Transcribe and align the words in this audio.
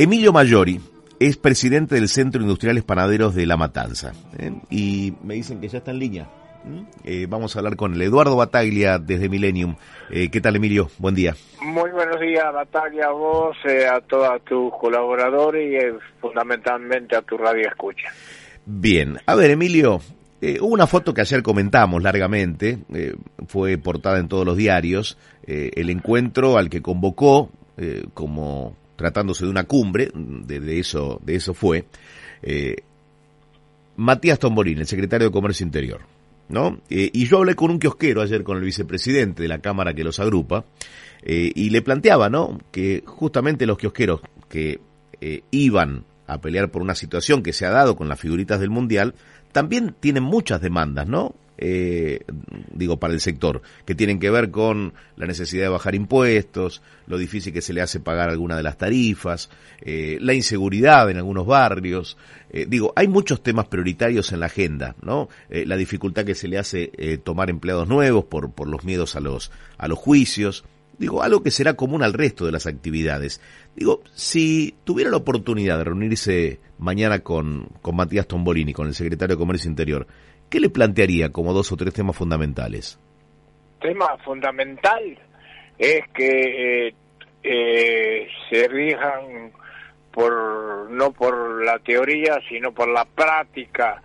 Emilio 0.00 0.32
Mayori 0.32 0.80
es 1.18 1.36
presidente 1.36 1.96
del 1.96 2.08
Centro 2.08 2.40
Industriales 2.40 2.84
Panaderos 2.84 3.34
de 3.34 3.46
La 3.46 3.56
Matanza. 3.56 4.12
¿eh? 4.38 4.52
Y 4.70 5.14
me 5.24 5.34
dicen 5.34 5.60
que 5.60 5.66
ya 5.66 5.78
está 5.78 5.90
en 5.90 5.98
línea. 5.98 6.28
Eh, 7.02 7.26
vamos 7.28 7.56
a 7.56 7.58
hablar 7.58 7.74
con 7.74 7.94
el 7.94 8.02
Eduardo 8.02 8.36
Bataglia 8.36 9.00
desde 9.00 9.28
Millennium. 9.28 9.74
Eh, 10.10 10.30
¿Qué 10.30 10.40
tal, 10.40 10.54
Emilio? 10.54 10.88
Buen 10.98 11.16
día. 11.16 11.34
Muy 11.62 11.90
buenos 11.90 12.20
días, 12.20 12.44
Bataglia, 12.54 13.06
a 13.06 13.10
vos, 13.10 13.56
a 13.92 14.00
todos 14.02 14.40
tus 14.44 14.72
colaboradores 14.78 15.82
y 15.82 16.20
fundamentalmente 16.20 17.16
a 17.16 17.22
tu 17.22 17.36
radio 17.36 17.66
escucha. 17.66 18.12
Bien. 18.66 19.18
A 19.26 19.34
ver, 19.34 19.50
Emilio, 19.50 20.00
hubo 20.60 20.74
una 20.74 20.86
foto 20.86 21.12
que 21.12 21.22
ayer 21.22 21.42
comentamos 21.42 22.00
largamente, 22.04 22.78
fue 23.48 23.78
portada 23.78 24.20
en 24.20 24.28
todos 24.28 24.46
los 24.46 24.56
diarios, 24.56 25.18
el 25.44 25.90
encuentro 25.90 26.56
al 26.56 26.70
que 26.70 26.82
convocó 26.82 27.50
como 28.14 28.76
tratándose 28.98 29.44
de 29.44 29.50
una 29.52 29.62
cumbre, 29.62 30.10
de, 30.12 30.80
eso, 30.80 31.20
de 31.24 31.36
eso 31.36 31.54
fue, 31.54 31.84
eh, 32.42 32.78
Matías 33.94 34.40
Tombolín, 34.40 34.78
el 34.78 34.88
secretario 34.88 35.28
de 35.28 35.32
Comercio 35.32 35.64
Interior. 35.64 36.00
¿no? 36.48 36.80
Eh, 36.90 37.08
y 37.12 37.26
yo 37.26 37.38
hablé 37.38 37.54
con 37.54 37.70
un 37.70 37.78
kiosquero 37.78 38.22
ayer 38.22 38.42
con 38.42 38.56
el 38.56 38.64
vicepresidente 38.64 39.42
de 39.42 39.48
la 39.48 39.60
Cámara 39.60 39.94
que 39.94 40.02
los 40.02 40.18
agrupa, 40.18 40.64
eh, 41.22 41.52
y 41.54 41.70
le 41.70 41.80
planteaba, 41.80 42.28
¿no? 42.28 42.58
Que 42.72 43.04
justamente 43.06 43.66
los 43.66 43.78
kiosqueros 43.78 44.20
que 44.48 44.80
iban 45.50 46.04
a 46.26 46.40
pelear 46.40 46.70
por 46.70 46.82
una 46.82 46.94
situación 46.94 47.42
que 47.42 47.52
se 47.52 47.66
ha 47.66 47.70
dado 47.70 47.96
con 47.96 48.08
las 48.08 48.18
figuritas 48.18 48.60
del 48.60 48.70
Mundial, 48.70 49.14
también 49.52 49.94
tienen 50.00 50.24
muchas 50.24 50.60
demandas, 50.60 51.06
¿no? 51.08 51.34
Eh, 51.58 52.20
digo, 52.72 52.98
para 52.98 53.12
el 53.12 53.20
sector, 53.20 53.62
que 53.84 53.94
tienen 53.94 54.20
que 54.20 54.30
ver 54.30 54.50
con 54.50 54.94
la 55.16 55.26
necesidad 55.26 55.64
de 55.64 55.68
bajar 55.68 55.94
impuestos, 55.94 56.82
lo 57.06 57.18
difícil 57.18 57.52
que 57.52 57.60
se 57.60 57.72
le 57.72 57.82
hace 57.82 58.00
pagar 58.00 58.30
alguna 58.30 58.56
de 58.56 58.62
las 58.62 58.78
tarifas, 58.78 59.50
eh, 59.80 60.18
la 60.20 60.34
inseguridad 60.34 61.10
en 61.10 61.16
algunos 61.16 61.46
barrios. 61.46 62.16
Eh, 62.50 62.66
digo, 62.68 62.92
hay 62.94 63.08
muchos 63.08 63.42
temas 63.42 63.66
prioritarios 63.66 64.32
en 64.32 64.40
la 64.40 64.46
agenda, 64.46 64.94
¿no? 65.02 65.28
Eh, 65.50 65.66
la 65.66 65.76
dificultad 65.76 66.24
que 66.24 66.34
se 66.34 66.48
le 66.48 66.58
hace 66.58 66.92
tomar 67.24 67.50
empleados 67.50 67.88
nuevos 67.88 68.24
por, 68.24 68.52
por 68.52 68.68
los 68.68 68.84
miedos 68.84 69.16
a 69.16 69.20
los, 69.20 69.50
a 69.76 69.88
los 69.88 69.98
juicios. 69.98 70.64
Digo, 70.98 71.22
algo 71.22 71.42
que 71.42 71.50
será 71.50 71.74
común 71.74 72.02
al 72.02 72.12
resto 72.12 72.44
de 72.44 72.52
las 72.52 72.66
actividades. 72.66 73.40
Digo, 73.76 74.02
si 74.14 74.74
tuviera 74.84 75.10
la 75.10 75.18
oportunidad 75.18 75.78
de 75.78 75.84
reunirse 75.84 76.60
mañana 76.78 77.20
con, 77.20 77.68
con 77.82 77.94
Matías 77.94 78.26
Tombolini, 78.26 78.72
con 78.72 78.88
el 78.88 78.94
secretario 78.94 79.36
de 79.36 79.40
Comercio 79.40 79.70
Interior, 79.70 80.06
¿Qué 80.50 80.60
le 80.60 80.70
plantearía 80.70 81.30
como 81.30 81.52
dos 81.52 81.70
o 81.72 81.76
tres 81.76 81.92
temas 81.92 82.16
fundamentales? 82.16 82.98
Tema 83.80 84.16
fundamental 84.24 85.18
es 85.78 86.00
que 86.14 86.86
eh, 86.88 86.94
eh, 87.42 88.28
se 88.50 88.68
rijan 88.68 89.52
por 90.10 90.90
no 90.90 91.12
por 91.12 91.64
la 91.64 91.78
teoría, 91.78 92.40
sino 92.48 92.72
por 92.72 92.88
la 92.88 93.04
práctica. 93.04 94.02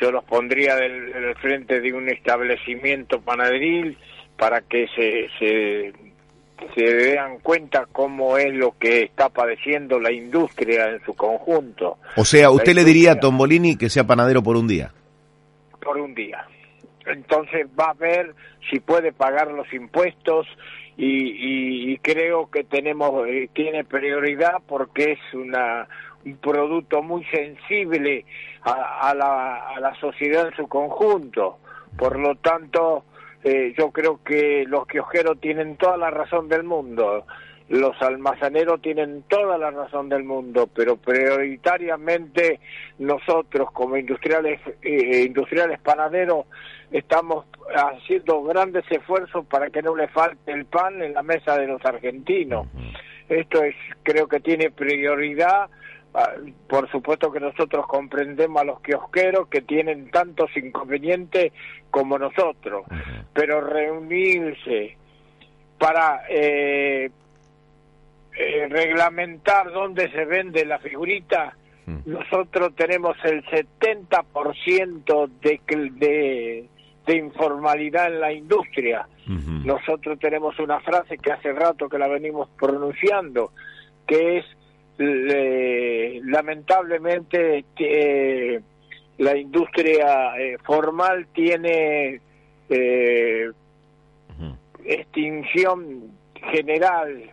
Yo 0.00 0.12
los 0.12 0.24
pondría 0.24 0.76
del, 0.76 1.34
frente 1.42 1.80
de 1.80 1.92
un 1.92 2.08
establecimiento 2.08 3.20
panaderil 3.20 3.98
para 4.38 4.62
que 4.62 4.86
se, 4.96 5.28
se 5.38 5.92
se 6.74 6.82
den 6.82 7.38
cuenta 7.42 7.86
cómo 7.90 8.36
es 8.36 8.52
lo 8.54 8.76
que 8.78 9.02
está 9.02 9.30
padeciendo 9.30 9.98
la 9.98 10.12
industria 10.12 10.90
en 10.90 11.02
su 11.04 11.14
conjunto. 11.14 11.96
O 12.16 12.24
sea, 12.24 12.50
usted 12.50 12.74
le 12.74 12.84
diría 12.84 13.12
a 13.12 13.20
Tombolini 13.20 13.76
que 13.76 13.88
sea 13.88 14.06
panadero 14.06 14.42
por 14.42 14.56
un 14.56 14.68
día 14.68 14.92
por 15.80 15.98
un 15.98 16.14
día. 16.14 16.46
Entonces 17.06 17.66
va 17.78 17.90
a 17.90 17.94
ver 17.94 18.34
si 18.70 18.80
puede 18.80 19.12
pagar 19.12 19.50
los 19.50 19.72
impuestos 19.72 20.46
y, 20.96 21.96
creo 21.98 22.50
que 22.50 22.62
tenemos 22.62 23.26
eh, 23.26 23.48
tiene 23.54 23.84
prioridad 23.84 24.58
porque 24.66 25.12
es 25.12 25.34
una 25.34 25.88
un 26.24 26.36
producto 26.36 27.02
muy 27.02 27.24
sensible 27.24 28.26
a, 28.62 29.14
la, 29.14 29.70
a 29.70 29.80
la 29.80 29.94
sociedad 29.94 30.48
en 30.48 30.54
su 30.54 30.68
conjunto. 30.68 31.58
Por 31.96 32.18
lo 32.18 32.34
tanto, 32.36 33.04
eh, 33.42 33.74
yo 33.78 33.90
creo 33.90 34.22
que 34.22 34.64
los 34.66 34.86
kiosqueros 34.86 35.40
tienen 35.40 35.76
toda 35.76 35.96
la 35.96 36.10
razón 36.10 36.48
del 36.48 36.64
mundo 36.64 37.24
los 37.70 38.02
almaceneros 38.02 38.82
tienen 38.82 39.22
toda 39.28 39.56
la 39.56 39.70
razón 39.70 40.08
del 40.08 40.24
mundo, 40.24 40.68
pero 40.74 40.96
prioritariamente 40.96 42.58
nosotros 42.98 43.70
como 43.70 43.96
industriales 43.96 44.60
eh, 44.82 45.24
industriales 45.24 45.78
panaderos 45.78 46.46
estamos 46.90 47.46
haciendo 47.72 48.42
grandes 48.42 48.84
esfuerzos 48.90 49.46
para 49.46 49.70
que 49.70 49.82
no 49.82 49.94
le 49.94 50.08
falte 50.08 50.50
el 50.50 50.64
pan 50.64 51.00
en 51.00 51.14
la 51.14 51.22
mesa 51.22 51.56
de 51.58 51.68
los 51.68 51.80
argentinos. 51.84 52.66
Esto 53.28 53.62
es 53.62 53.76
creo 54.02 54.26
que 54.26 54.40
tiene 54.40 54.72
prioridad 54.72 55.70
ah, 56.14 56.32
por 56.68 56.90
supuesto 56.90 57.30
que 57.30 57.38
nosotros 57.38 57.86
comprendemos 57.86 58.62
a 58.62 58.64
los 58.64 58.80
kiosqueros 58.80 59.46
que 59.46 59.62
tienen 59.62 60.10
tantos 60.10 60.50
inconvenientes 60.56 61.52
como 61.92 62.18
nosotros, 62.18 62.84
pero 63.32 63.60
reunirse 63.60 64.96
para 65.78 66.24
eh, 66.28 67.10
eh, 68.42 68.66
reglamentar 68.68 69.70
dónde 69.70 70.10
se 70.10 70.24
vende 70.24 70.64
la 70.64 70.78
figurita, 70.78 71.54
mm. 71.84 71.98
nosotros 72.06 72.74
tenemos 72.74 73.14
el 73.22 73.44
70% 73.44 75.30
de, 75.42 75.60
de, 75.68 76.66
de 77.06 77.16
informalidad 77.16 78.06
en 78.06 78.20
la 78.20 78.32
industria. 78.32 79.06
Nosotros 79.26 80.18
tenemos 80.18 80.58
una 80.58 80.80
frase 80.80 81.18
que 81.18 81.30
hace 81.30 81.52
rato 81.52 81.86
que 81.88 81.98
la 81.98 82.08
venimos 82.08 82.48
pronunciando, 82.58 83.52
que 84.06 84.38
es 84.38 84.46
lamentablemente 84.98 87.64
eh, 87.78 88.60
la 89.18 89.36
industria 89.36 90.36
eh, 90.36 90.58
formal 90.64 91.28
tiene 91.32 92.20
extinción 94.84 96.10
general 96.50 97.30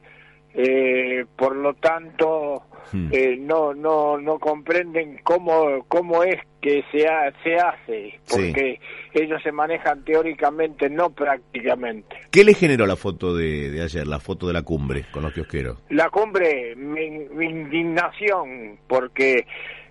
eh, 0.59 1.23
por 1.35 1.55
lo 1.55 1.75
tanto 1.75 2.63
hmm. 2.91 3.09
eh, 3.11 3.37
no 3.39 3.75
no 3.75 4.17
no 4.17 4.39
comprenden 4.39 5.19
cómo 5.23 5.85
cómo 5.87 6.23
es 6.23 6.41
que 6.59 6.83
se, 6.91 7.07
se 7.43 7.55
hace 7.55 8.19
porque 8.27 8.79
ellos 9.13 9.39
se 9.43 9.51
manejan 9.51 10.03
teóricamente 10.03 10.89
no 10.89 11.11
prácticamente 11.11 12.15
¿qué 12.31 12.43
le 12.43 12.55
generó 12.55 12.87
la 12.87 12.95
foto 12.95 13.35
de, 13.35 13.69
de 13.69 13.83
ayer 13.83 14.07
la 14.07 14.19
foto 14.19 14.47
de 14.47 14.53
la 14.53 14.63
cumbre 14.63 15.05
con 15.11 15.21
los 15.21 15.33
kiosqueros? 15.33 15.77
la 15.89 16.09
cumbre 16.09 16.75
mi, 16.75 17.07
mi 17.35 17.45
indignación 17.45 18.79
porque 18.87 19.45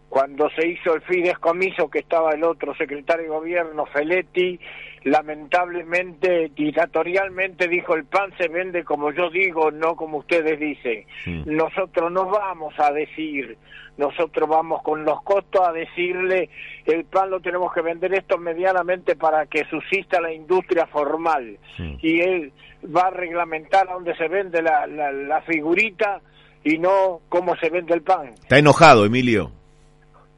cuando 0.08 0.48
se 0.50 0.68
hizo 0.68 0.94
el 0.94 1.02
fidescomiso 1.02 1.88
que 1.88 2.00
estaba 2.00 2.32
el 2.32 2.44
otro 2.44 2.74
secretario 2.76 3.24
de 3.24 3.28
gobierno 3.28 3.86
Feletti 3.86 4.58
lamentablemente 5.04 6.50
dictatorialmente 6.54 7.68
dijo 7.68 7.94
el 7.94 8.04
pan 8.06 8.32
se 8.38 8.48
vende 8.48 8.84
como 8.84 9.12
yo 9.12 9.30
digo 9.30 9.70
no 9.70 9.94
como 9.94 10.18
ustedes 10.18 10.58
dicen 10.58 11.04
nosotros 11.46 12.10
no 12.10 12.26
vamos 12.26 12.74
a 12.78 12.92
decir 12.92 13.56
nosotros 13.96 14.48
vamos 14.48 14.82
con 14.82 15.04
los 15.04 15.22
costos 15.22 15.66
a 15.66 15.72
decirle 15.72 16.50
el 16.86 17.04
pan 17.04 17.30
lo 17.30 17.40
tenemos 17.40 17.72
que 17.72 17.82
vender 17.82 18.14
esto 18.14 18.36
medianamente 18.38 19.16
para 19.16 19.46
que 19.46 19.64
subsista 19.70 20.20
la 20.20 20.32
industria 20.32 20.86
formal 20.86 21.58
y 21.78 22.20
él 22.20 22.52
va 22.94 23.08
a 23.08 23.10
reglamentar 23.10 23.88
a 23.88 23.94
dónde 23.94 24.16
se 24.16 24.28
vende 24.28 24.60
la, 24.60 24.86
la, 24.86 25.12
la 25.12 25.40
figurita 25.42 26.20
y 26.64 26.78
no 26.78 27.20
cómo 27.28 27.54
se 27.56 27.70
vende 27.70 27.94
el 27.94 28.02
pan. 28.02 28.34
Está 28.34 28.58
enojado 28.58 29.04
Emilio 29.04 29.52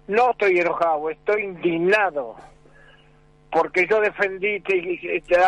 no 0.08 0.32
estoy 0.32 0.58
enojado, 0.58 1.10
estoy 1.10 1.44
indignado. 1.44 2.34
Porque 3.50 3.86
yo 3.88 4.00
defendí, 4.00 4.62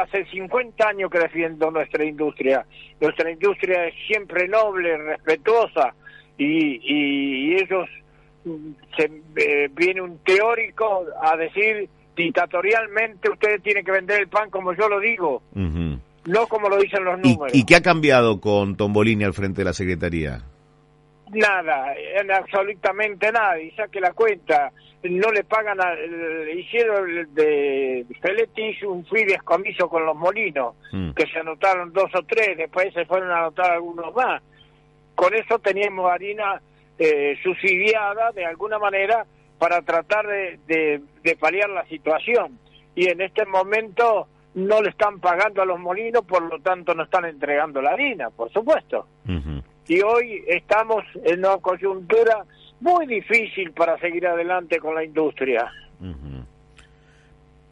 hace 0.03 0.25
50 0.25 0.89
años 0.89 1.11
que 1.11 1.19
defiendo 1.19 1.71
nuestra 1.71 2.03
industria. 2.05 2.65
Nuestra 2.99 3.31
industria 3.31 3.87
es 3.87 3.95
siempre 4.07 4.49
noble, 4.49 4.97
respetuosa, 4.97 5.95
y, 6.39 6.81
y, 6.83 7.57
ellos, 7.57 7.87
mm, 8.47 8.71
se, 8.97 9.11
eh, 9.37 9.69
viene 9.75 10.01
un 10.01 10.19
teórico 10.19 11.05
a 11.23 11.37
decir 11.37 11.91
dictatorialmente 12.17 13.31
ustedes 13.31 13.63
tienen 13.63 13.85
que 13.85 13.93
vender 13.93 14.21
el 14.21 14.29
pan 14.29 14.51
como 14.51 14.73
yo 14.73 14.89
lo 14.89 15.01
digo, 15.01 15.43
no 15.55 16.47
como 16.49 16.69
lo 16.69 16.79
dicen 16.79 17.05
los 17.05 17.19
números. 17.19 17.55
¿Y, 17.55 17.65
qué 17.65 17.77
ha 17.77 17.83
cambiado 17.83 18.41
con 18.41 18.77
Tombolini 18.77 19.25
al 19.25 19.35
frente 19.35 19.61
de 19.61 19.65
la 19.67 19.73
Secretaría? 19.73 20.43
Nada, 21.33 21.95
absolutamente 22.35 23.31
nada, 23.31 23.61
y 23.61 23.71
saque 23.73 24.01
la 24.01 24.13
cuenta, 24.13 24.73
no 25.03 25.31
le 25.31 25.45
pagan, 25.45 25.81
a, 25.81 25.95
hicieron 26.53 27.33
de 27.35 28.05
Feletti 28.21 28.63
hizo 28.63 28.91
un 28.91 29.05
fidescomiso 29.07 29.89
con 29.89 30.05
los 30.05 30.17
molinos, 30.17 30.75
mm. 30.93 31.13
que 31.13 31.27
se 31.27 31.39
anotaron 31.39 31.93
dos 31.93 32.11
o 32.15 32.23
tres, 32.25 32.57
después 32.57 32.93
se 32.93 33.05
fueron 33.07 33.31
a 33.31 33.39
anotar 33.39 33.71
algunos 33.71 34.15
más. 34.15 34.43
Con 35.15 35.35
eso 35.35 35.59
teníamos 35.59 36.11
harina 36.11 36.61
eh, 36.99 37.39
subsidiada 37.43 38.33
de 38.33 38.45
alguna 38.45 38.79
manera 38.79 39.25
para 39.59 39.83
tratar 39.83 40.27
de, 40.27 40.59
de, 40.67 41.37
paliar 41.37 41.71
la 41.71 41.85
situación. 41.87 42.59
Y 42.95 43.09
en 43.09 43.21
este 43.21 43.47
momento 43.47 44.27
no 44.55 44.83
le 44.83 44.91
están 44.91 45.21
pagando 45.21 45.63
a 45.63 45.67
los 45.67 45.79
molinos, 45.79 46.25
por 46.25 46.43
lo 46.43 46.59
tanto 46.61 46.95
no 46.95 47.05
están 47.05 47.25
entregando 47.27 47.81
la 47.81 47.91
harina, 47.91 48.31
por 48.31 48.51
supuesto. 48.53 49.07
Y 49.89 50.01
hoy 50.03 50.45
estamos 50.47 51.05
en 51.25 51.41
una 51.41 51.59
coyuntura 51.59 52.45
muy 52.81 53.07
difícil 53.07 53.73
para 53.73 53.99
seguir 53.99 54.27
adelante 54.27 54.79
con 54.79 54.95
la 54.95 55.05
industria. 55.05 55.71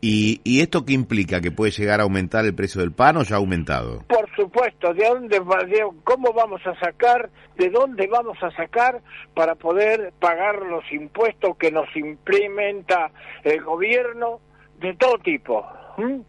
¿Y, 0.01 0.41
¿Y 0.45 0.61
esto 0.61 0.85
qué 0.85 0.93
implica? 0.93 1.41
¿Que 1.41 1.51
puede 1.51 1.73
llegar 1.73 2.01
a 2.01 2.05
aumentar 2.05 2.45
el 2.45 2.55
precio 2.55 2.81
del 2.81 2.93
pan 2.93 3.17
o 3.17 3.23
ya 3.25 3.35
ha 3.35 3.39
aumentado? 3.39 4.05
Por 4.07 4.29
supuesto, 4.37 4.95
¿de 4.95 5.09
dónde, 5.09 5.39
de, 5.39 5.85
cómo 6.05 6.33
vamos 6.33 6.61
a 6.67 6.79
sacar, 6.79 7.31
de 7.57 7.69
dónde 7.71 8.07
vamos 8.07 8.39
a 8.41 8.51
sacar 8.53 9.01
para 9.35 9.57
poder 9.57 10.13
pagar 10.21 10.63
los 10.63 10.85
impuestos 10.93 11.57
que 11.57 11.73
nos 11.73 11.89
implementa 11.97 13.11
el 13.43 13.63
gobierno 13.63 14.41
de 14.81 14.95
todo 14.95 15.19
tipo? 15.19 15.67
¿Mm? 15.97 16.21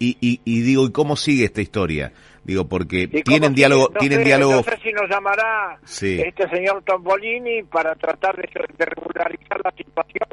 Y, 0.00 0.16
y, 0.20 0.40
y, 0.44 0.60
digo, 0.60 0.86
¿y 0.86 0.92
cómo 0.92 1.16
sigue 1.16 1.44
esta 1.44 1.60
historia? 1.60 2.12
Digo, 2.48 2.66
porque 2.66 3.06
tienen 3.06 3.54
diálogo, 3.54 3.90
no 3.92 4.00
tienen 4.00 4.18
sé, 4.18 4.24
diálogo. 4.24 4.54
No 4.54 4.62
sé 4.62 4.78
si 4.82 4.92
nos 4.92 5.08
llamará 5.08 5.78
sí. 5.84 6.20
este 6.20 6.48
señor 6.48 6.82
Tombolini 6.82 7.62
para 7.62 7.94
tratar 7.94 8.34
de, 8.36 8.48
de 8.76 8.84
regularizar 8.86 9.60
la 9.62 9.70
situación 9.70 10.26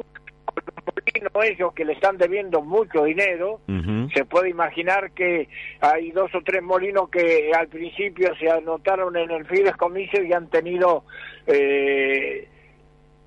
ellos 1.42 1.72
que 1.74 1.84
le 1.84 1.92
están 1.92 2.16
debiendo 2.16 2.62
mucho 2.62 3.04
dinero, 3.04 3.60
uh 3.68 3.72
-huh. 3.72 4.12
se 4.12 4.24
puede 4.24 4.50
imaginar 4.50 5.10
que 5.12 5.48
hay 5.80 6.10
dos 6.10 6.34
o 6.34 6.40
tres 6.42 6.62
molinos 6.62 7.08
que 7.10 7.50
al 7.56 7.68
principio 7.68 8.34
se 8.36 8.50
anotaron 8.50 9.16
en 9.16 9.30
el 9.30 9.46
fideicomiso 9.46 10.22
y 10.22 10.32
han 10.32 10.48
tenido 10.48 11.04
eh, 11.46 12.48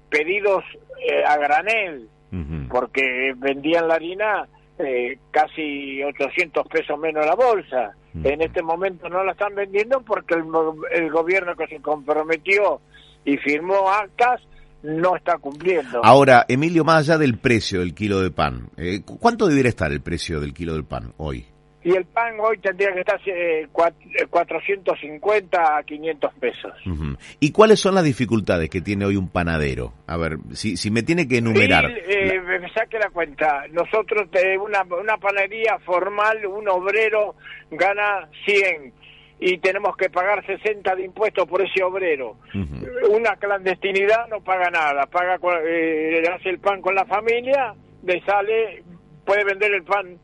pedidos 0.10 0.64
eh, 1.08 1.24
a 1.26 1.38
granel, 1.38 2.10
uh 2.32 2.36
-huh. 2.36 2.68
porque 2.70 3.34
vendían 3.38 3.88
la 3.88 3.96
harina 3.96 4.48
eh, 4.78 5.18
casi 5.32 6.02
800 6.04 6.68
pesos 6.68 6.98
menos 7.00 7.26
la 7.26 7.36
bolsa. 7.36 7.96
En 8.16 8.42
este 8.42 8.64
momento 8.64 9.08
no 9.08 9.24
la 9.24 9.34
están 9.34 9.54
vendiendo 9.56 10.02
porque 10.02 10.34
el, 10.34 10.46
el 10.92 11.12
gobierno 11.12 11.56
que 11.56 11.68
se 11.68 11.80
comprometió 11.80 12.82
y 13.24 13.38
firmó 13.38 13.90
actas 13.92 14.42
no 14.82 15.16
está 15.16 15.38
cumpliendo. 15.38 16.04
Ahora, 16.04 16.46
Emilio, 16.48 16.84
más 16.84 17.08
allá 17.10 17.18
del 17.18 17.38
precio 17.38 17.82
del 17.82 17.94
kilo 17.94 18.22
de 18.22 18.32
pan, 18.32 18.70
eh, 18.78 19.02
¿cuánto 19.04 19.48
debería 19.48 19.70
estar 19.70 19.92
el 19.92 20.02
precio 20.02 20.40
del 20.40 20.54
kilo 20.54 20.74
del 20.74 20.86
pan 20.86 21.14
hoy? 21.18 21.46
Y 21.82 21.96
el 21.96 22.04
pan 22.06 22.36
hoy 22.40 22.58
tendría 22.58 22.94
que 22.94 23.00
estar 23.00 23.20
eh, 23.26 23.68
450 23.72 25.78
a 25.78 25.84
500 25.84 26.34
pesos. 26.34 26.74
Uh 26.86 26.90
-huh. 26.90 27.18
¿Y 27.40 27.52
cuáles 27.54 27.80
son 27.80 27.96
las 27.96 28.04
dificultades 28.04 28.70
que 28.70 28.82
tiene 28.82 29.06
hoy 29.06 29.16
un 29.16 29.30
panadero? 29.30 29.94
A 30.06 30.18
ver, 30.18 30.38
si, 30.52 30.76
si 30.76 30.92
me 30.92 31.04
tiene 31.04 31.28
que 31.28 31.38
enumerar. 31.38 31.90
Eh, 31.90 32.36
la... 32.36 32.60
Me 32.60 32.70
saque 32.74 33.00
la 33.00 33.10
cuenta. 33.10 33.64
Nosotros, 33.72 34.30
de 34.32 34.58
una, 34.58 34.84
una 34.84 35.18
panadería 35.18 35.80
formal, 35.86 36.46
un 36.46 36.68
obrero 36.68 37.36
gana 37.72 38.28
100 38.46 38.94
y 39.40 39.58
tenemos 39.60 39.96
que 39.96 40.10
pagar 40.10 40.46
60 40.46 40.96
de 40.96 41.06
impuestos 41.06 41.48
por 41.48 41.62
ese 41.62 41.82
obrero. 41.82 42.36
Uh 42.54 42.58
-huh. 42.58 43.10
Una 43.10 43.38
clandestinidad 43.38 44.28
no 44.28 44.42
paga 44.42 44.70
nada, 44.70 45.06
paga 45.06 45.40
eh, 45.66 46.22
hace 46.34 46.50
el 46.50 46.60
pan 46.60 46.82
con 46.82 46.94
la 46.94 47.06
familia, 47.06 47.74
le 48.04 48.22
sale, 48.26 48.84
puede 49.26 49.46
vender 49.46 49.74
el 49.74 49.84
pan 49.84 50.18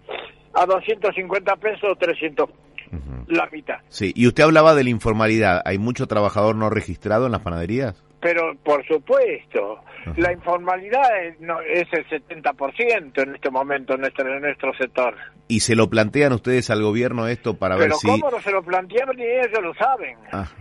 a 0.56 0.66
250 0.66 1.56
pesos 1.58 1.92
o 1.92 1.96
300 1.96 2.50
uh 2.50 2.96
-huh. 2.96 3.26
la 3.28 3.48
mitad. 3.52 3.78
Sí, 3.90 4.12
y 4.16 4.28
usted 4.28 4.44
hablaba 4.44 4.76
de 4.76 4.84
la 4.84 4.90
informalidad, 4.90 5.62
¿hay 5.66 5.78
mucho 5.78 6.08
trabajador 6.08 6.56
no 6.56 6.70
registrado 6.70 7.26
en 7.26 7.32
las 7.32 7.42
panaderías? 7.42 8.04
Pero 8.22 8.56
por 8.64 8.86
supuesto, 8.88 9.74
uh 9.74 10.10
-huh. 10.10 10.18
la 10.18 10.32
informalidad 10.34 11.26
es, 11.26 11.40
no, 11.40 11.60
es 11.62 11.88
el 11.92 12.08
70% 12.08 13.24
en 13.24 13.36
este 13.36 13.50
momento 13.52 13.94
en 13.94 14.02
nuestro, 14.02 14.34
en 14.34 14.42
nuestro 14.42 14.74
sector. 14.78 15.16
¿Y 15.48 15.60
se 15.60 15.76
lo 15.76 15.90
plantean 15.90 16.34
ustedes 16.34 16.70
al 16.72 16.82
gobierno 16.82 17.28
esto 17.28 17.56
para 17.56 17.76
pero 17.76 17.90
ver 17.90 17.94
si...? 17.94 18.08
Pero 18.08 18.20
¿cómo 18.20 18.32
no 18.32 18.42
se 18.42 18.52
lo 18.52 18.64
plantean? 18.64 19.10
Ni 19.16 19.24
ellos 19.24 19.62
lo 19.62 19.74
saben. 19.76 20.18
Ajá. 20.32 20.56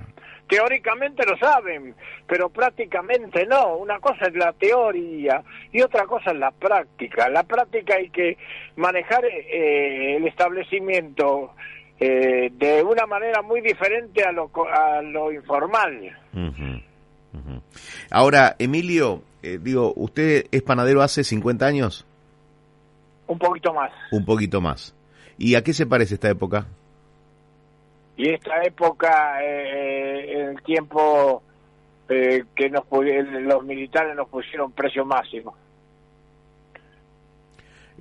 Teóricamente 0.48 1.24
lo 1.26 1.36
saben, 1.38 1.94
pero 2.26 2.48
prácticamente 2.50 3.46
no. 3.46 3.76
Una 3.76 3.98
cosa 3.98 4.26
es 4.26 4.34
la 4.34 4.52
teoría 4.52 5.42
y 5.72 5.80
otra 5.80 6.06
cosa 6.06 6.32
es 6.32 6.38
la 6.38 6.50
práctica. 6.50 7.28
La 7.28 7.42
práctica 7.44 7.96
hay 7.96 8.10
que 8.10 8.36
manejar 8.76 9.24
eh, 9.24 10.16
el 10.16 10.26
establecimiento 10.26 11.54
eh, 11.98 12.50
de 12.52 12.82
una 12.82 13.06
manera 13.06 13.40
muy 13.42 13.60
diferente 13.60 14.22
a 14.22 14.32
lo, 14.32 14.50
a 14.70 15.00
lo 15.02 15.32
informal. 15.32 16.16
Uh 16.32 16.38
-huh. 16.38 16.82
Uh 17.32 17.38
-huh. 17.38 17.62
Ahora, 18.10 18.56
Emilio, 18.58 19.22
eh, 19.42 19.58
digo, 19.60 19.92
¿usted 19.96 20.46
es 20.50 20.62
panadero 20.62 21.02
hace 21.02 21.24
50 21.24 21.66
años? 21.66 22.06
Un 23.26 23.38
poquito 23.38 23.72
más. 23.72 23.90
Un 24.12 24.24
poquito 24.24 24.60
más. 24.60 24.94
¿Y 25.38 25.54
a 25.54 25.62
qué 25.62 25.72
se 25.72 25.86
parece 25.86 26.14
esta 26.14 26.28
época? 26.28 26.66
Y 28.16 28.30
esta 28.30 28.62
época, 28.62 29.42
eh, 29.42 30.50
el 30.50 30.62
tiempo 30.62 31.42
eh, 32.08 32.44
que 32.54 32.70
nos 32.70 32.84
los 32.90 33.64
militares 33.64 34.14
nos 34.14 34.28
pusieron 34.28 34.72
precio 34.72 35.04
máximo. 35.04 35.56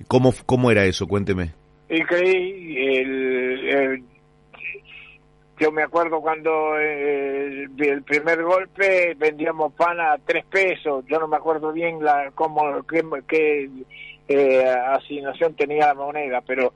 ¿Cómo, 0.08 0.32
cómo 0.46 0.70
era 0.70 0.84
eso? 0.84 1.06
Cuénteme. 1.06 1.52
Y 1.88 2.02
creí, 2.02 2.76
el, 2.96 3.68
el, 3.68 4.04
yo 5.58 5.70
me 5.70 5.82
acuerdo 5.82 6.20
cuando 6.20 6.78
eh, 6.78 7.66
el 7.78 8.02
primer 8.02 8.42
golpe 8.42 9.14
vendíamos 9.16 9.72
pan 9.74 10.00
a 10.00 10.18
tres 10.24 10.44
pesos, 10.46 11.04
yo 11.08 11.18
no 11.18 11.28
me 11.28 11.36
acuerdo 11.36 11.72
bien 11.72 12.02
la 12.02 12.32
cómo 12.34 12.84
qué, 12.86 13.04
qué 13.28 13.70
eh, 14.28 14.64
asignación 14.64 15.54
tenía 15.54 15.88
la 15.88 15.94
moneda, 15.94 16.40
pero 16.40 16.72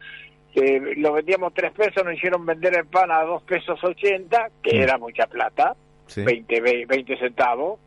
eh, 0.58 0.94
lo 0.96 1.12
vendíamos 1.12 1.54
tres 1.54 1.72
pesos, 1.72 2.04
nos 2.04 2.14
hicieron 2.14 2.44
vender 2.44 2.76
el 2.76 2.86
pan 2.86 3.10
a 3.10 3.22
dos 3.22 3.42
pesos 3.42 3.82
ochenta, 3.82 4.48
que 4.62 4.78
mm. 4.78 4.82
era 4.82 4.98
mucha 4.98 5.26
plata, 5.26 5.76
sí. 6.06 6.22
20, 6.22 6.86
20 6.86 7.18
centavos, 7.18 7.78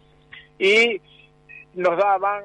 y 0.57 1.01
nos 1.75 1.97
daban 1.97 2.43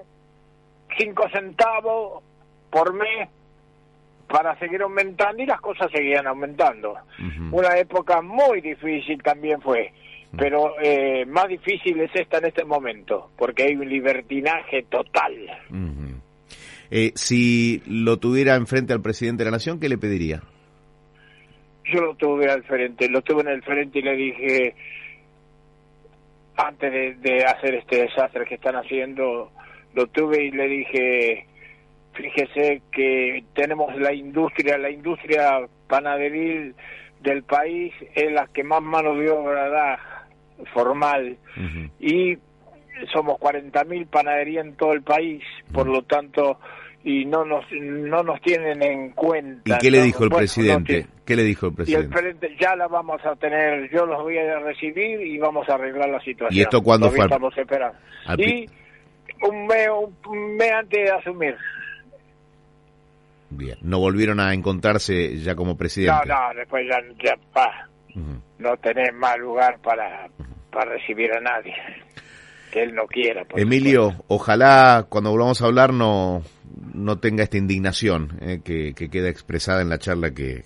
cinco 0.99 1.29
centavos 1.31 2.23
por 2.71 2.95
mes 2.95 3.29
para 4.29 4.59
seguir 4.59 4.83
aumentando 4.83 5.43
y 5.43 5.47
las 5.47 5.61
cosas 5.61 5.91
seguían 5.93 6.27
aumentando. 6.27 6.93
Uh 6.93 7.23
-huh. 7.23 7.49
Una 7.53 7.79
época 7.79 8.21
muy 8.23 8.61
difícil 8.61 9.23
también 9.23 9.61
fue, 9.61 9.93
pero 10.37 10.75
eh, 10.83 11.25
más 11.27 11.49
difícil 11.49 12.01
es 12.01 12.11
esta 12.15 12.39
en 12.39 12.47
este 12.47 12.65
momento, 12.65 13.31
porque 13.37 13.65
hay 13.65 13.77
un 13.77 13.89
libertinaje 13.89 14.83
total. 14.85 15.33
Uh 15.71 15.75
-huh. 15.75 16.16
Eh, 16.91 17.13
si 17.15 17.83
lo 17.87 18.19
tuviera 18.19 18.55
enfrente 18.55 18.93
al 18.93 19.03
presidente 19.03 19.45
de 19.45 19.51
la 19.51 19.57
Nación, 19.57 19.81
¿qué 19.81 19.89
le 19.89 19.99
pediría? 19.99 20.43
Yo 21.85 22.01
lo 22.01 22.15
tuve 22.17 22.51
al 22.51 22.63
frente, 22.65 23.09
lo 23.09 23.23
tuve 23.23 23.43
en 23.43 23.49
el 23.49 23.63
frente 23.63 24.01
y 24.01 24.03
le 24.03 24.17
dije, 24.17 24.75
antes 26.57 26.93
de, 26.93 27.15
de 27.15 27.45
hacer 27.45 27.75
este 27.75 28.03
desastre 28.03 28.45
que 28.45 28.57
están 28.57 28.75
haciendo, 28.77 29.53
lo 29.95 30.07
tuve 30.09 30.45
y 30.45 30.51
le 30.51 30.69
dije, 30.69 31.47
fíjese 32.15 32.83
que 32.91 33.45
tenemos 33.55 33.95
la 33.99 34.13
industria, 34.13 34.79
la 34.79 34.91
industria 34.91 35.61
panaderil 35.89 36.75
del 37.21 37.43
país 37.43 37.93
es 38.15 38.33
la 38.33 38.47
que 38.49 38.65
más 38.65 38.83
mano 38.83 39.15
de 39.15 39.31
obra 39.31 39.69
da 39.69 40.27
formal 40.73 41.37
uh 41.57 41.61
-huh. 41.61 41.91
y 42.01 42.39
somos 43.13 43.39
40.000 43.39 44.07
panaderías 44.09 44.67
en 44.67 44.77
todo 44.77 44.93
el 44.93 45.03
país, 45.03 45.43
por 45.73 45.87
lo 45.87 46.03
tanto, 46.03 46.59
y 47.05 47.25
no 47.25 47.45
nos 47.45 47.65
no 47.73 48.23
nos 48.23 48.41
tienen 48.41 48.83
en 48.83 49.11
cuenta. 49.11 49.77
¿Y 49.77 49.79
qué 49.79 49.91
le 49.91 50.03
dijo 50.03 50.25
el 50.25 50.31
bueno, 50.31 50.41
presidente? 50.41 51.03
No 51.03 51.17
¿Qué 51.25 51.37
le 51.37 51.43
dijo 51.43 51.67
el 51.67 51.75
presidente? 51.75 52.03
Y 52.03 52.05
el 52.05 52.11
presidente, 52.11 52.57
ya 52.61 52.77
la 52.77 52.89
vamos 52.89 53.25
a 53.25 53.35
tener, 53.37 53.91
yo 53.93 54.07
los 54.07 54.23
voy 54.23 54.39
a 54.39 54.59
recibir 54.61 55.21
y 55.21 55.39
vamos 55.39 55.69
a 55.69 55.75
arreglar 55.75 56.09
la 56.09 56.21
situación. 56.21 56.57
¿Y 56.57 56.63
esto 56.63 56.83
cuándo 56.83 57.11
fue? 57.11 57.25
Estamos 57.25 57.57
esperando. 57.57 57.99
Al... 58.27 58.41
Y 58.41 58.69
un 59.43 59.67
mes, 59.67 59.89
un 60.27 60.57
mes 60.57 60.73
antes 60.73 61.05
de 61.05 61.11
asumir. 61.11 61.57
Bien, 63.51 63.79
no 63.83 64.01
volvieron 64.01 64.41
a 64.41 64.53
encontrarse 64.53 65.37
ya 65.39 65.55
como 65.55 65.77
presidente. 65.77 66.27
No, 66.27 66.35
no, 66.49 66.55
después 66.55 66.85
ya, 66.89 66.99
ya 67.23 67.37
pa, 67.53 67.89
uh 68.15 68.19
-huh. 68.19 68.41
no 68.59 68.77
tenés 68.79 69.15
más 69.15 69.39
lugar 69.39 69.79
para, 69.79 70.29
para 70.71 70.93
recibir 70.93 71.33
a 71.33 71.41
nadie 71.41 71.75
que 72.71 72.83
él 72.83 72.95
no 72.95 73.07
quiera. 73.07 73.47
Emilio, 73.55 74.11
supuesto. 74.11 74.25
ojalá 74.29 75.07
cuando 75.09 75.31
volvamos 75.31 75.61
a 75.63 75.67
hablar 75.67 75.93
no, 75.93 76.43
no 76.95 77.19
tenga 77.19 77.45
esta 77.45 77.59
indignación 77.59 78.39
eh, 78.41 78.61
que, 78.65 78.95
que, 78.95 79.09
queda 79.09 79.29
expresada 79.29 79.83
en 79.83 79.89
la 79.89 79.99
charla 79.99 80.33
que, 80.33 80.65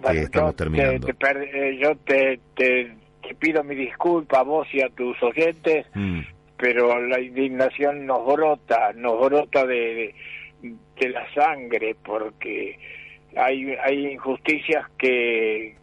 bueno, 0.00 0.20
que 0.20 0.24
estamos 0.24 0.56
terminando. 0.56 1.06
Te, 1.06 1.14
te, 1.14 1.68
eh, 1.68 1.78
yo 1.78 1.96
te, 2.04 2.40
te, 2.56 2.96
pido 3.38 3.64
mi 3.64 3.74
disculpa 3.74 4.40
a 4.40 4.42
vos 4.42 4.66
y 4.72 4.82
a 4.82 4.88
tus 4.90 5.20
oyentes, 5.22 5.86
mm. 5.94 6.20
pero 6.56 7.00
la 7.00 7.20
indignación 7.20 8.06
nos 8.06 8.26
brota, 8.26 8.92
nos 8.94 9.18
brota 9.18 9.64
de, 9.66 10.14
de, 10.62 10.74
de 11.00 11.08
la 11.08 11.32
sangre, 11.32 11.96
porque 12.04 12.78
hay, 13.36 13.74
hay 13.82 14.12
injusticias 14.12 14.86
que, 14.98 15.76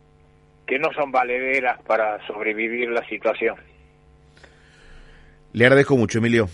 que 0.67 0.79
no 0.79 0.93
son 0.93 1.11
valederas 1.11 1.81
para 1.81 2.25
sobrevivir 2.27 2.89
la 2.89 3.03
situación. 3.07 3.55
Le 5.53 5.65
agradezco 5.65 5.98
mucho, 5.98 6.20
Emilio. 6.20 6.50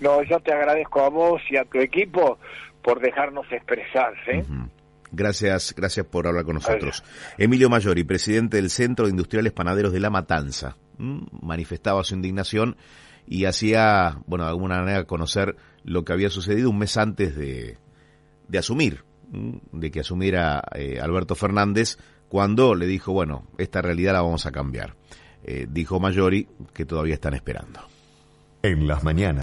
No, 0.00 0.22
yo 0.22 0.38
te 0.40 0.52
agradezco 0.52 1.00
a 1.00 1.08
vos 1.08 1.40
y 1.50 1.56
a 1.56 1.64
tu 1.64 1.78
equipo 1.78 2.38
por 2.82 3.00
dejarnos 3.00 3.46
expresarse. 3.50 4.38
Uh 4.38 4.52
-huh. 4.52 4.68
Gracias, 5.12 5.74
gracias 5.74 6.04
por 6.06 6.26
hablar 6.26 6.44
con 6.44 6.54
nosotros. 6.56 7.02
Emilio 7.38 7.70
Mayori, 7.70 8.04
presidente 8.04 8.56
del 8.58 8.70
Centro 8.70 9.06
de 9.06 9.12
Industriales 9.12 9.52
Panaderos 9.52 9.92
de 9.92 10.00
La 10.00 10.10
Matanza, 10.10 10.76
manifestaba 10.98 12.04
su 12.04 12.14
indignación 12.14 12.76
y 13.26 13.44
hacía, 13.44 14.18
bueno, 14.26 14.44
de 14.44 14.50
alguna 14.50 14.80
manera 14.80 15.04
conocer 15.04 15.56
lo 15.84 16.04
que 16.04 16.12
había 16.12 16.28
sucedido 16.28 16.70
un 16.70 16.78
mes 16.78 16.96
antes 16.96 17.36
de, 17.36 17.78
de 18.48 18.58
asumir, 18.58 19.04
de 19.30 19.90
que 19.90 20.00
asumiera 20.00 20.62
eh, 20.74 21.00
Alberto 21.00 21.34
Fernández, 21.34 21.98
cuando 22.28 22.74
le 22.74 22.86
dijo, 22.86 23.12
bueno, 23.12 23.46
esta 23.58 23.82
realidad 23.82 24.12
la 24.12 24.22
vamos 24.22 24.46
a 24.46 24.52
cambiar. 24.52 24.96
Eh, 25.44 25.66
dijo 25.68 26.00
Mayori 26.00 26.48
que 26.74 26.84
todavía 26.84 27.14
están 27.14 27.34
esperando. 27.34 27.80
En 28.66 28.88
las 28.88 29.04
mañanas. 29.04 29.34